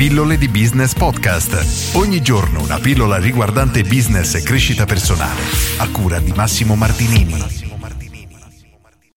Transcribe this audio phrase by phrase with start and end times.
[0.00, 1.94] Pillole di Business Podcast.
[1.94, 5.42] Ogni giorno una pillola riguardante business e crescita personale.
[5.76, 7.34] A cura di Massimo Martinini.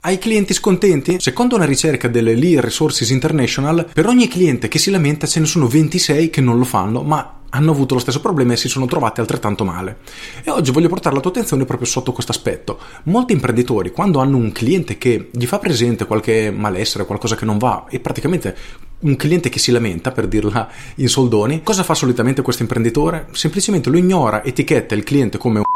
[0.02, 1.22] Hai clienti scontenti?
[1.22, 5.70] Secondo una ricerca delle Resources International, per ogni cliente che si lamenta ce ne sono
[5.70, 9.22] 26 che non lo fanno, ma hanno avuto lo stesso problema e si sono trovati
[9.22, 10.00] altrettanto male.
[10.44, 12.80] E oggi voglio portare la tua attenzione proprio sotto questo aspetto.
[13.04, 17.58] Molti imprenditori, quando hanno un cliente che gli fa presente qualche malessere, qualcosa che non
[17.58, 18.58] va, e praticamente
[19.04, 23.28] un cliente che si lamenta, per dirla in soldoni, cosa fa solitamente questo imprenditore?
[23.32, 25.73] Semplicemente lo ignora, etichetta il cliente come un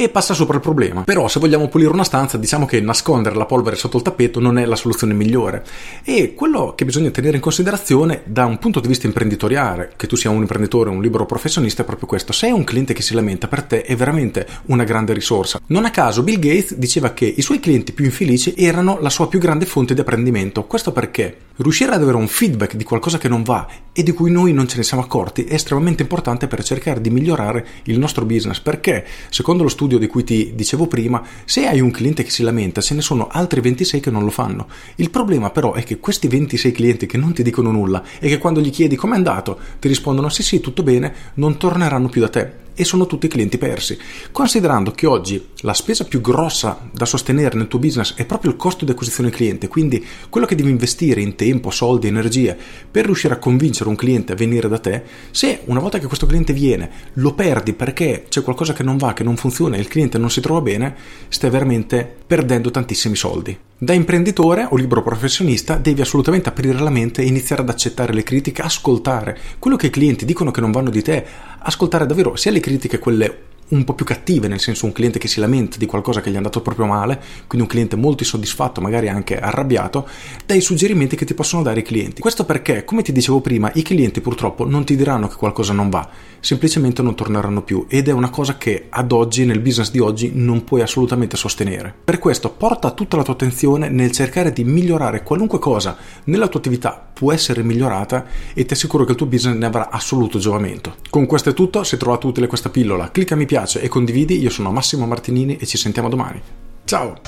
[0.00, 1.02] e passa sopra il problema.
[1.02, 4.56] Però se vogliamo pulire una stanza, diciamo che nascondere la polvere sotto il tappeto non
[4.56, 5.64] è la soluzione migliore.
[6.04, 10.14] E quello che bisogna tenere in considerazione da un punto di vista imprenditoriale, che tu
[10.14, 12.32] sia un imprenditore o un libero professionista, è proprio questo.
[12.32, 15.60] Se hai un cliente che si lamenta per te è veramente una grande risorsa.
[15.66, 19.28] Non a caso Bill Gates diceva che i suoi clienti più infelici erano la sua
[19.28, 20.64] più grande fonte di apprendimento.
[20.64, 24.30] Questo perché riuscire ad avere un feedback di qualcosa che non va e di cui
[24.30, 28.24] noi non ce ne siamo accorti è estremamente importante per cercare di migliorare il nostro
[28.24, 28.60] business.
[28.60, 32.28] Perché, secondo lo studio studio di cui ti dicevo prima, se hai un cliente che
[32.28, 34.68] si lamenta, ce ne sono altri 26 che non lo fanno.
[34.96, 38.36] Il problema però è che questi 26 clienti che non ti dicono nulla e che
[38.36, 42.28] quando gli chiedi com'è andato ti rispondono sì sì tutto bene, non torneranno più da
[42.28, 43.98] te e sono tutti clienti persi.
[44.30, 48.56] Considerando che oggi la spesa più grossa da sostenere nel tuo business è proprio il
[48.56, 52.56] costo di acquisizione cliente, quindi quello che devi investire in tempo, soldi, energie
[52.88, 56.26] per riuscire a convincere un cliente a venire da te, se una volta che questo
[56.26, 59.88] cliente viene lo perdi perché c'è qualcosa che non va, che non funziona e il
[59.88, 60.94] cliente non si trova bene,
[61.26, 63.67] stai veramente perdendo tantissimi soldi.
[63.80, 68.24] Da imprenditore o libero professionista devi assolutamente aprire la mente e iniziare ad accettare le
[68.24, 71.24] critiche, ascoltare quello che i clienti dicono che non vanno di te,
[71.60, 75.28] ascoltare davvero sia le critiche quelle un po' più cattive, nel senso un cliente che
[75.28, 78.80] si lamenta di qualcosa che gli è andato proprio male, quindi un cliente molto insoddisfatto,
[78.80, 80.08] magari anche arrabbiato,
[80.46, 82.20] dai suggerimenti che ti possono dare i clienti.
[82.20, 85.90] Questo perché, come ti dicevo prima, i clienti purtroppo non ti diranno che qualcosa non
[85.90, 86.08] va,
[86.40, 90.30] semplicemente non torneranno più ed è una cosa che ad oggi, nel business di oggi,
[90.34, 91.94] non puoi assolutamente sostenere.
[92.04, 96.60] Per questo porta tutta la tua attenzione nel cercare di migliorare qualunque cosa nella tua
[96.60, 100.98] attività può essere migliorata e ti assicuro che il tuo business ne avrà assoluto giovamento.
[101.10, 104.38] Con questo è tutto, se hai trovato utile questa pillola, clicca mi piace e condividi.
[104.38, 106.40] Io sono Massimo Martinini e ci sentiamo domani.
[106.84, 107.20] Ciao!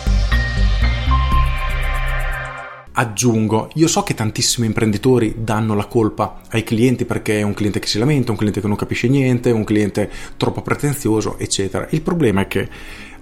[2.93, 7.81] Aggiungo, io so che tantissimi imprenditori danno la colpa ai clienti perché è un cliente
[7.81, 11.89] che si lamenta, un cliente che non capisce niente, un cliente troppo pretenzioso, eccetera.
[11.91, 12.69] Il problema è che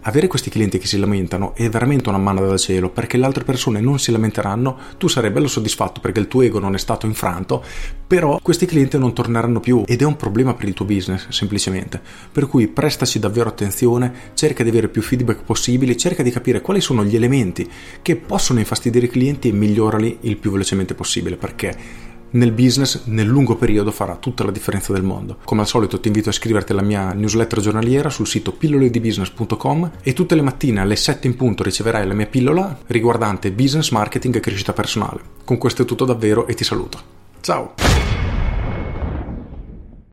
[0.08, 3.44] avere questi clienti che si lamentano è veramente una mano dal cielo perché le altre
[3.44, 7.06] persone non si lamenteranno, tu sarai bello soddisfatto perché il tuo ego non è stato
[7.06, 7.62] infranto,
[8.06, 12.00] però questi clienti non torneranno più ed è un problema per il tuo business semplicemente.
[12.32, 16.80] Per cui prestaci davvero attenzione, cerca di avere più feedback possibili, cerca di capire quali
[16.80, 17.68] sono gli elementi
[18.00, 23.26] che possono infastidire i clienti e migliorali il più velocemente possibile perché nel business nel
[23.26, 25.38] lungo periodo farà tutta la differenza del mondo.
[25.44, 30.12] Come al solito ti invito a iscriverti alla mia newsletter giornaliera sul sito pilloledibusiness.com e
[30.12, 34.40] tutte le mattine alle 7 in punto riceverai la mia pillola riguardante business, marketing e
[34.40, 35.20] crescita personale.
[35.44, 36.98] Con questo è tutto davvero e ti saluto.
[37.40, 38.17] Ciao!